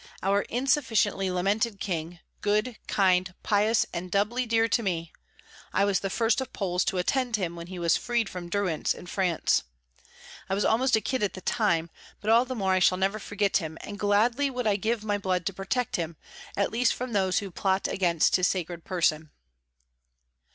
[0.23, 5.13] Our insufficiently lamented king, good, kind, pious, and doubly dear to me,
[5.73, 8.95] I was the first of Poles to attend him when he was freed from durance
[8.95, 9.61] in France.
[10.49, 13.19] I was almost a child at the time, but all the more I shall never
[13.19, 16.17] forget him; and gladly would I give my blood to protect him,
[16.57, 19.29] at least from those who plot against his sacred person."